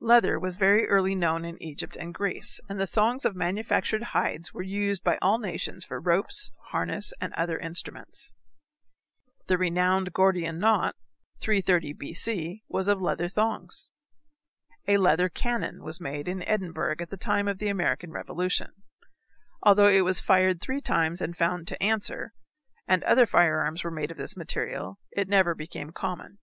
Leather 0.00 0.36
was 0.36 0.56
very 0.56 0.84
early 0.88 1.14
known 1.14 1.44
in 1.44 1.56
Egypt 1.62 1.94
and 1.94 2.12
Greece, 2.12 2.58
and 2.68 2.80
the 2.80 2.88
thongs 2.88 3.24
of 3.24 3.36
manufactured 3.36 4.02
hides 4.02 4.52
were 4.52 4.64
used 4.64 5.04
by 5.04 5.16
all 5.22 5.38
nations 5.38 5.84
for 5.84 6.00
ropes, 6.00 6.50
harness, 6.70 7.12
and 7.20 7.32
other 7.34 7.56
instruments. 7.56 8.32
The 9.46 9.56
renowned 9.56 10.12
Gordian 10.12 10.58
knot, 10.58 10.96
330 11.40 11.92
B. 11.92 12.12
C., 12.14 12.64
was 12.68 12.88
of 12.88 13.00
leather 13.00 13.28
thongs. 13.28 13.90
A 14.88 14.96
leather 14.96 15.28
cannon 15.28 15.84
was 15.84 16.00
made 16.00 16.26
in 16.26 16.42
Edinburgh 16.42 16.96
at 16.98 17.10
the 17.10 17.16
time 17.16 17.46
of 17.46 17.58
the 17.58 17.68
American 17.68 18.10
revolution. 18.10 18.72
Although 19.62 19.86
it 19.86 20.00
was 20.00 20.18
fired 20.18 20.60
three 20.60 20.80
times 20.80 21.20
and 21.20 21.36
found 21.36 21.68
to 21.68 21.80
answer, 21.80 22.32
and 22.88 23.04
other 23.04 23.24
firearms 23.24 23.84
were 23.84 23.92
made 23.92 24.10
of 24.10 24.16
this 24.16 24.36
material, 24.36 24.98
it 25.12 25.28
never 25.28 25.54
became 25.54 25.92
common. 25.92 26.38